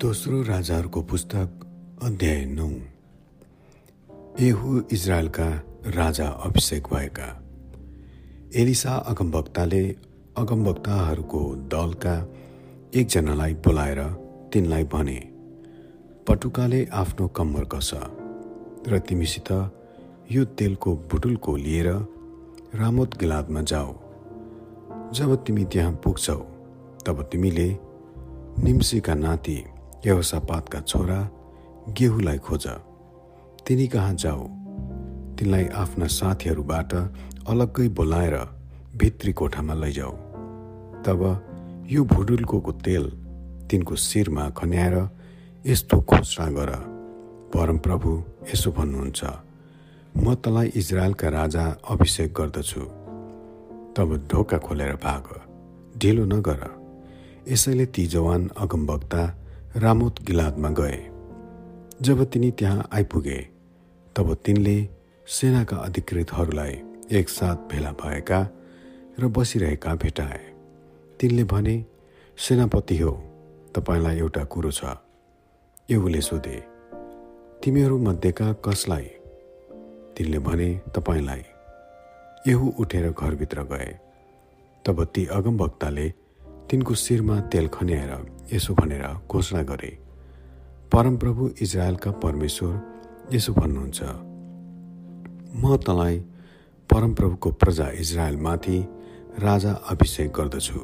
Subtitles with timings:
[0.00, 1.60] दोस्रो राजाहरूको पुस्तक
[2.02, 2.66] अध्याय नौ।
[4.40, 5.44] एहु इजरायलका
[5.86, 7.28] राजा अभिषेक भएका।
[8.54, 9.80] एलिसा अगमवक्ताले
[10.36, 11.40] अगमवक्ताहरूको
[11.72, 12.14] दलका
[12.94, 14.00] एकजनालाई बोलाएर
[14.52, 15.18] तिनलाई भने
[16.28, 17.90] पटुकाले आफ्नो कम्मर कस
[18.88, 19.50] र तिमीसित
[20.32, 21.88] यो तेलको बुटुलको लिएर
[22.74, 23.94] रामोत गिलादमा जाऊ।
[25.12, 26.36] जब तिमी त्यहाँ पुग्छौ
[27.06, 27.68] तब तिमीले
[28.58, 29.56] निम्सीका नाति
[30.06, 31.20] यवसापातका छोरा
[31.98, 32.66] गेहुलाई खोज।
[33.66, 34.42] तिनी कहाँ जाऊ?
[35.36, 36.92] तिनलाई आफ्ना साथीहरूबाट
[37.48, 38.36] अलग्गै बोलाएर
[38.96, 40.12] भित्री कोठामा लैजाऊ।
[41.02, 41.20] तब
[41.90, 43.04] यो भुडुल्को तेल
[43.70, 44.96] तिनको शिरमा खन्याएर
[45.66, 46.70] यस्तो घोषणा गर।
[47.50, 48.10] परमप्रभु
[48.54, 49.20] यसो भन्नुहुन्छ
[50.16, 52.80] म तँलाई इजरायलका राजा अभिषेक गर्दछु।
[53.96, 55.24] तब ढोका खोलेर भाग।
[55.98, 56.62] ढिलो नगर।
[57.48, 59.22] यसैले ती जवान अगमवक्ता
[59.76, 61.10] रामोत गिलादमा गए।
[62.02, 63.48] जब तिनी त्यहाँ आइपुगे
[64.16, 64.88] तब तिनले
[65.26, 68.48] सेनाका अधिकृतहरूलाई एकसाथ भेला भएका
[69.20, 70.40] र बसिरहेका भेटाए।
[71.20, 71.84] तिनले भने
[72.38, 73.12] सेनापति हो
[73.74, 74.84] तपाईँलाई एउटा कुरो छ।
[75.90, 76.64] एउले सोधे
[77.64, 79.04] तिमीहरू मध्येका कसलाई?
[80.16, 81.44] तिनले भने तपाईँलाई।
[82.48, 83.98] यहु उठेर घरभित्र गए।
[84.84, 86.12] तब ती अगमवक्ताले
[86.70, 88.12] तिनको शिरमा तेल खन्याएर
[88.52, 89.90] यसो भनेर घोषणा गरे
[90.92, 92.74] परमप्रभु इजरायलका परमेश्वर
[93.34, 94.02] यसो भन्नुहुन्छ।
[95.62, 96.18] म तँलाई
[96.90, 98.78] परमप्रभुको प्रजा इजरायलमाथि
[99.38, 100.80] राजा अभिषेक गर्दछु।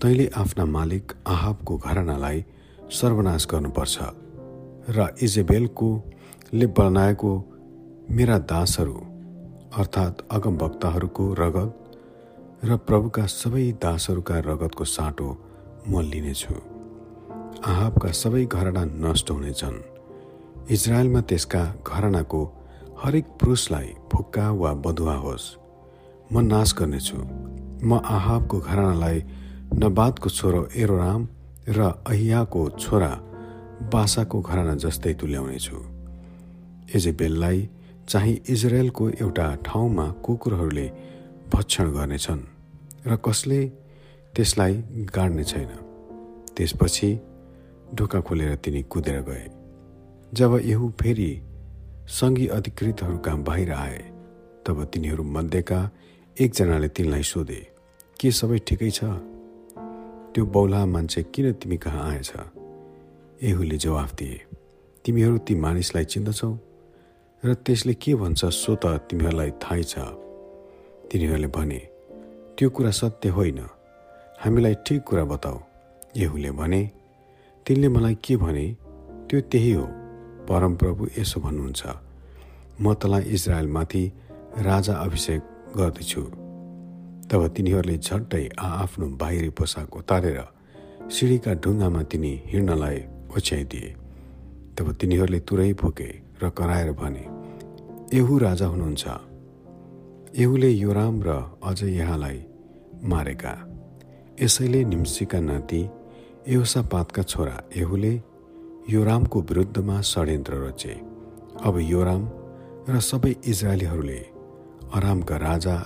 [0.00, 2.44] तैँले आफ्ना मालिक आहाबको घरानालाई
[2.90, 3.98] सर्वनाश गर्नुपर्छ
[4.96, 5.88] र इजेबेलको
[6.54, 7.32] ले बनाएको
[8.10, 8.98] मेरा दासहरू
[9.78, 11.79] अर्थात् अगमवक्ताहरूको रगत
[12.64, 15.28] र प्रभुका सबै दासहरूका रगतको साटो
[15.88, 16.54] म लिनेछु।
[17.64, 19.78] आहाबका सबै घरना नष्ट हुनेछन्।
[20.70, 22.40] इजरायलमा त्यसका घरनाको
[23.00, 25.46] हरेक पुरुषलाई फुक्का वा बधुवा होस्।
[26.32, 27.18] म नाश गर्नेछु।
[27.88, 29.18] म आहाबको घरानालाई
[29.74, 31.28] नबादको छोरो एरोराम
[31.68, 33.12] र अहियाको छोरा
[33.92, 35.76] बासाको घराना जस्तै तुल्याउनेछु।
[36.94, 37.68] एजेबेललाई
[38.08, 40.86] चाहिँ इजरायलको एउटा ठाउँमा कुकुरहरूले
[41.54, 42.49] भक्षण गर्नेछन्।
[43.06, 43.60] र कसले
[44.36, 44.74] त्यसलाई
[45.14, 45.70] गाड्ने छैन।
[46.56, 47.10] त्यसपछि
[47.94, 49.46] ढोका खोलेर तिनी कुदेर गए।
[50.34, 51.30] जब यहु फेरि
[52.06, 53.98] सङ्घी अधिकृतहरूका बाहिर आए
[54.66, 55.80] तब तिनीहरू मध्येका
[56.36, 57.60] एकजनाले तिनलाई सोधे
[58.20, 59.04] के सबै ठिकै छ?
[60.32, 62.32] त्यो बौला मान्छे किन तिमी कहाँ आएछ?
[63.42, 64.40] एहुले जवाफ दिए
[65.04, 66.52] तिमीहरू ती मानिसलाई चिन्दछौ
[67.42, 69.98] र त्यसले के भन्छ सो त तिमीहरूलाई थाहै छ।
[71.08, 71.80] तिनीहरूले भने
[72.60, 73.58] त्यो कुरा सत्य होइन।
[74.44, 75.58] हामीलाई ठिक कुरा बताऊ।
[76.16, 76.90] यहुले भने
[77.66, 78.76] तिनले मलाई के भने
[79.30, 79.84] त्यो त्यही हो।
[80.44, 81.82] परमप्रभु यसो भन्नुहुन्छ।
[82.80, 84.12] म तँलाई इजरायलमाथि
[84.60, 85.40] राजा अभिषेक
[85.76, 86.22] गर्दछु।
[87.32, 90.40] तब तिनीहरूले झट्टै आआफ्नो बाहिरी पोसाक उतारेर
[91.08, 92.98] सिँढीका ढुङ्गामा तिनी हिँड्नलाई
[93.36, 93.88] ओछ्याइदिए।
[94.76, 96.10] तब तिनीहरूले तुरै फुके
[96.42, 97.24] र कराएर भने
[98.18, 99.04] एहु राजा हुनुहुन्छ।
[100.36, 101.28] एहुले योराम र
[101.64, 102.44] अझ यहाँलाई
[103.04, 103.54] मारेका।
[104.42, 105.88] यसैले निम्सीका नाति
[106.82, 108.22] पातका छोरा एहुले
[108.90, 110.92] योरामको विरुद्धमा षड्यन्त्र रचे।
[111.64, 112.28] अब योराम
[112.88, 114.18] र सबै इजरायलीहरूले
[114.94, 115.76] अरामका राजा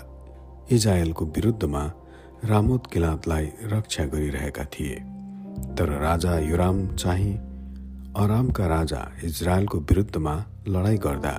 [0.72, 1.92] इजायलको विरुद्धमा
[2.44, 4.94] रामोत किलातलाई रक्षा गरिरहेका थिए।
[5.74, 7.34] तर राजा युराम चाहिँ
[8.16, 10.34] अरामका राजा इजरायलको विरुद्धमा
[10.68, 11.34] लडाईँ गर्दा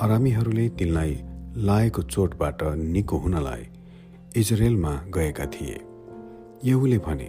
[0.00, 1.20] अरामीहरूले तिनलाई
[1.56, 3.68] लाएको चोटबाट निको हुनलाई
[4.36, 5.80] इजरायलमा गएका थिए।
[6.64, 7.28] यहुले भने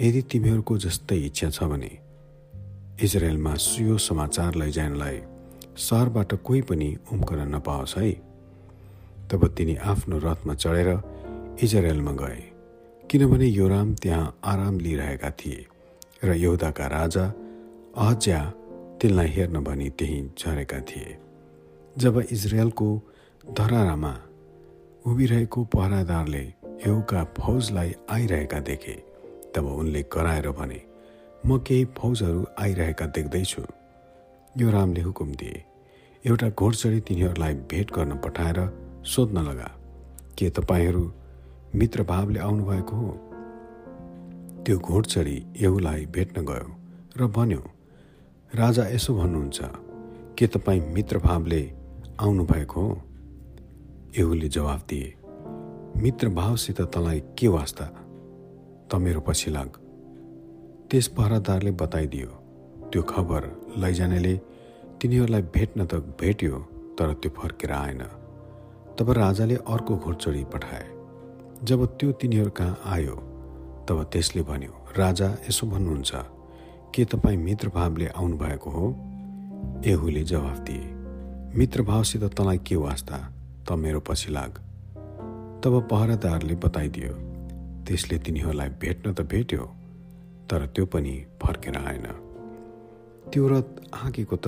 [0.00, 1.90] यदि तिमीहरूको जस्तै इच्छा छ भने
[3.02, 5.20] इजरायलमा सुयो समाचार लैजानलाई
[5.78, 8.10] सहरबाट कोही पनि उम्कन नपाओस् है।
[9.30, 10.90] तब तिनी आफ्नो रथमा चढेर
[11.62, 12.42] इजरायलमा गए
[13.10, 15.66] किनभने योराम त्यहाँ आराम लिइरहेका थिए
[16.24, 17.24] र यौदाका राजा
[17.96, 18.40] अहज्या
[19.00, 21.16] तिनलाई हेर्न भनी त्यहीँ झरेका थिए।
[21.96, 22.88] जब इजरायलको
[23.44, 24.14] धरारामा
[25.06, 26.42] उभिरहेको पहरादारले
[26.86, 28.94] एउका फौजलाई आइरहेका देखे।
[29.54, 30.80] तब उनले कराएर भने
[31.46, 33.62] म केही फौजहरू आइरहेका देख्दैछु।
[34.58, 35.62] यो रामले हुकुम दिए।
[36.26, 38.58] एउटा घोडचडी तिनीहरूलाई भेट गर्न पठाएर
[39.04, 39.70] सोध्न लगा
[40.38, 41.04] के तपाईँहरू
[41.74, 43.12] मित्रभावले आउनुभएको हो?
[44.64, 46.68] त्यो घोडचडी एउलाई भेट्न गयो
[47.16, 47.62] र भन्यो
[48.54, 49.58] राजा यसो भन्नुहुन्छ
[50.38, 51.62] के तपाईँ मित्रभावले
[52.20, 53.02] आउनुभएको हो?
[54.18, 55.14] एउले जवाफ दिए
[56.02, 57.84] मित्रभावसित तँलाई के वास्ता
[58.90, 59.68] त मेरो पछि लाग?
[60.90, 62.28] त्यस पहरादारले बताइदियो
[62.92, 64.36] त्यो खबर लैजानेले
[65.02, 66.58] तिनीहरूलाई भेट्न त भेट्यो
[66.98, 68.02] तर त्यो फर्केर आएन।
[68.98, 70.86] तब राजाले अर्को घोडचोडी पठाए।
[71.64, 73.16] जब त्यो तिनीहरू कहाँ आयो
[73.88, 76.12] तब त्यसले भन्यो राजा यसो भन्नुहुन्छ
[76.94, 78.86] के तपाईँ मित्रभावले आउनुभएको हो?
[79.86, 80.84] एहुले जवाफ दिए
[81.58, 83.33] मित्रभावसित तँलाई के वास्ता?
[83.66, 84.52] त मेरो पछि लाग।
[85.64, 87.12] तब पहरादारले बताइदियो
[87.86, 89.64] त्यसले तिनीहरूलाई भेट्न त भेट्यो
[90.50, 92.06] तर त्यो पनि फर्केर आएन।
[93.32, 94.46] त्यो रथ हाँकेको त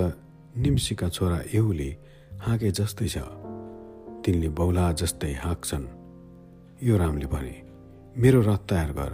[0.56, 1.90] निम्सीका छोरा एहुले
[2.40, 3.16] हाँके जस्तै छ।
[4.24, 5.86] तिनले बौला जस्तै हाँक्छन्।
[6.82, 7.56] यो रामले भने
[8.16, 9.12] मेरो रथ तयार गर।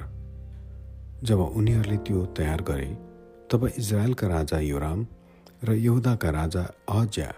[1.22, 2.90] जब उनीहरूले त्यो तयार गरे
[3.50, 5.06] तब इजरायलका राजा योराम
[5.64, 7.30] र यहुदाका राजा अहज्या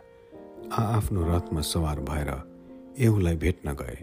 [0.73, 2.31] आफ्नो रथमा सवार भएर
[2.99, 3.97] एहुलाई भेट्न गए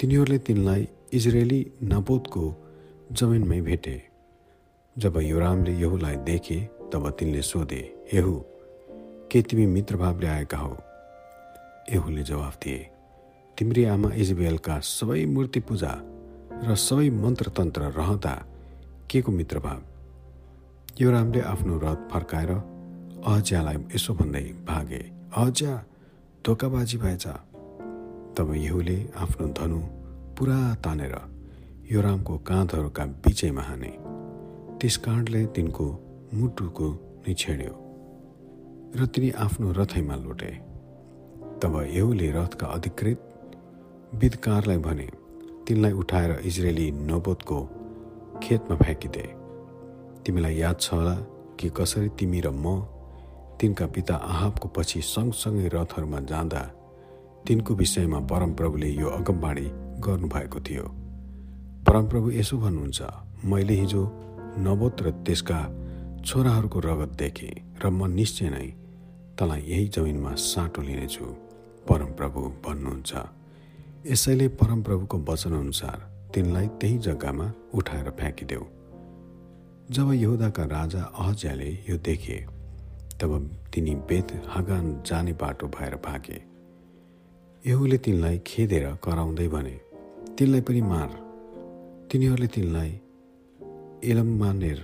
[0.00, 2.42] तिनीहरूले तिनलाई इजरायली नबोधको
[3.12, 3.96] जमिनमै भेटे।
[4.96, 6.58] जब योरामले यहुलाई देखे
[6.92, 7.80] तब तिनले सोधे
[8.12, 8.34] एहु
[9.32, 10.76] के तिमी मित्रभावले आएका हो?
[11.90, 12.78] एहुले जवाफ दिए
[13.58, 15.92] तिम्री आमा इजबेलका सबै मूर्ति पूजा
[16.68, 18.34] र सबै मन्त्रतन्त्र रहँदा
[19.10, 19.82] के को मित्रभाव
[21.00, 25.02] योरामले आफ्नो रथ फर्काएर अहज्यालाई यसो भन्दै भागे
[25.32, 25.72] अहज्या
[26.44, 27.26] धोकाबाजी भएछ।
[28.38, 29.78] तब यहुले आफ्नो धनु
[30.38, 31.14] पुरा तानेर
[31.90, 33.90] योरामको काँधहरूका बिचैमा हाने।
[34.78, 35.86] त्यस काँडले तिनको
[36.34, 36.88] मुटुको
[37.26, 37.72] नै छेड्यो
[38.94, 40.52] र तिनी आफ्नो रथैमा लुटे।
[41.60, 43.20] तब यहुले रथका अधिकृत
[44.14, 45.08] विधकारलाई भने
[45.66, 47.58] तिनलाई उठाएर इजरायली नबोधको
[48.42, 49.26] खेतमा फ्याँकिदे।
[50.22, 51.14] तिमीलाई याद छ होला
[51.58, 52.86] कि कसरी तिमी र म
[53.60, 56.62] तिनका पिता आहाबको पछि सँगसँगै रथहरूमा जाँदा
[57.46, 59.66] तिनको विषयमा परमप्रभुले यो अगमबाणी
[60.00, 60.84] गर्नुभएको थियो।
[61.86, 63.02] परमप्रभु यसो भन्नुहुन्छ
[63.44, 64.02] मैले हिजो
[64.58, 65.58] नवोत र त्यसका
[66.24, 68.66] छोराहरूको रगत देखेँ र म निश्चय नै
[69.38, 71.24] तँलाई यही जमिनमा साटो लिनेछु।
[71.88, 73.12] परमप्रभु भन्नुहुन्छ।
[74.06, 75.98] यसैले परमप्रभुको वचनअनुसार
[76.34, 78.64] तिनलाई त्यही जग्गामा उठाएर फ्याँकिदेऊ।
[79.90, 82.36] जब यहुदाका राजा अहज्याले यो देखे
[83.20, 83.30] तब
[83.74, 86.47] तिनी बेत हागान जाने बाटो भएर भागे।
[87.68, 89.76] यहुले तिनलाई खेदेर कराउँदै भने
[90.36, 91.10] तिनलाई पनि मार।
[92.08, 92.92] तिनीहरूले तिनलाई
[94.10, 94.78] एलम्मानेर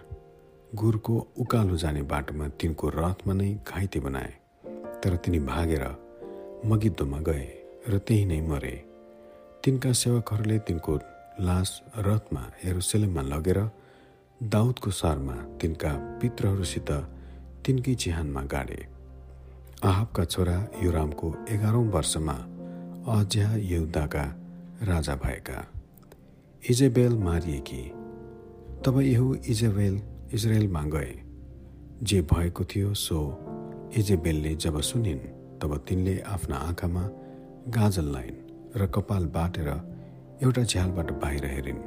[0.72, 4.32] गुरको उकालो जाने बाटोमा तिनको रथमा नै घाइते बनाए।
[5.00, 5.84] तर तिनी भागेर
[6.68, 7.46] मगिद्दोमा गए
[7.88, 8.76] र त्यही नै मरे।
[9.64, 10.92] तिनका सेवकहरूले तिनको
[11.40, 11.70] लास
[12.06, 13.58] रथमा हेरुसेलेममा लगेर
[14.40, 16.90] दाउदको सारमा तिनका पित्रहरूसित
[17.64, 18.80] तिनकै चिहानमा गाडे।
[19.84, 22.36] आहाबका छोरा युरामको एघारौँ वर्षमा
[23.08, 24.22] अज्या यहुदाका
[24.82, 25.66] राजा भएका।
[26.70, 27.82] इजेबेल मारिएकी
[28.84, 30.00] तब यहु इजेबेल
[30.34, 31.20] इजरायलमा गए।
[32.02, 33.38] जे भएको थियो सो
[33.96, 35.18] इजेबेलले जब सुनिन्
[35.60, 37.02] तब तिनले आफ्ना आँखामा
[37.68, 39.68] गाजल लाइन् र कपाल बाटेर
[40.42, 41.84] एउटा झ्यालबाट बाहिर हेरिन्।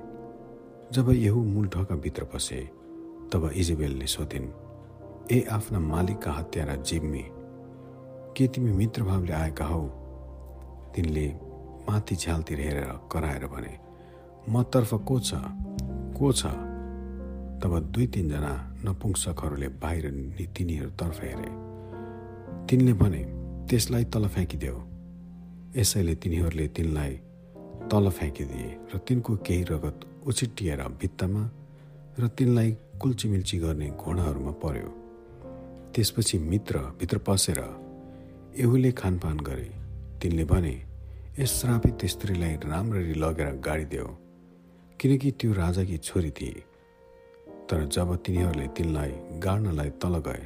[0.94, 2.70] जब यहु मूल भित्र पसे
[3.34, 4.50] तब इजेबेलले सोधिन्
[5.32, 7.26] ए आफ्ना मालिकका हत्यारा जिम्मी
[8.38, 10.07] के तिमी मित्रभावले आएका हौ?
[10.98, 11.28] तिनले
[11.86, 13.74] माथि झ्यालतिर हेरेर कराएर भने
[14.50, 15.34] म तर्फ को छ?
[16.18, 16.46] को छ?
[17.62, 18.54] तब दुई तिनजना
[18.86, 20.06] नपुंसकहरूले बाहिर
[20.58, 21.50] तिनीहरूतर्फ हेरे।
[22.68, 23.22] तिनले भने
[23.70, 24.80] त्यसलाई तल फ्याँकिदेऊ।
[25.78, 27.14] यसैले तिनीहरूले तिनलाई
[27.92, 31.44] तल फ्याँकिदिए र तिनको केही रगत उछिटिएर भित्तामा
[32.20, 34.90] र तिनलाई कुल्चीमिल्ची गर्ने घोडाहरूमा पर्यो।
[35.94, 37.60] त्यसपछि मित्र भित्र पसेर
[38.58, 39.70] एहुले खानपान गरे।
[40.22, 40.87] तिनले भने
[41.40, 44.06] यस श्रापित स्त्रीलाई राम्ररी लगेर गाडिदेऊ
[45.00, 46.64] किनकि त्यो राजाकी छोरी थिए।
[47.70, 50.46] तर जब तिनीहरूले तिनलाई गाड्नलाई तल गए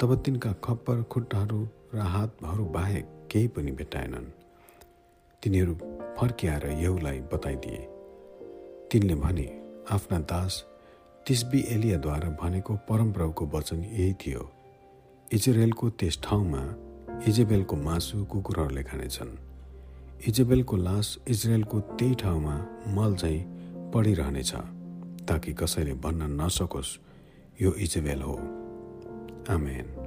[0.00, 1.58] तब तिनका खप्पर खुट्टाहरू
[1.94, 4.28] र हातहरू बाहेक केही पनि भेटाएनन्
[5.42, 5.74] तिनीहरू
[6.18, 7.80] फर्किआएर यहुलाई बताइदिए।
[8.92, 9.46] तिनले भने
[9.90, 10.60] आफ्ना दास
[11.26, 14.42] तिस्बी एलियाद्वारा भनेको परमप्रभुको वचन यही थियो।
[15.32, 16.62] इजरायलको त्यस ठाउँमा
[17.28, 19.34] इजेबेलको मासु कुकुरहरूले खानेछन्।
[20.26, 22.56] इजेबेलको लास इजरायलको त्यही ठाउँमा
[22.88, 23.38] मल झैँ
[23.94, 24.54] पढिरहनेछ
[25.28, 26.98] ताकि कसैले भन्न नसकोस्
[27.62, 28.34] यो इजेबेल हो।
[29.50, 30.03] आमेन।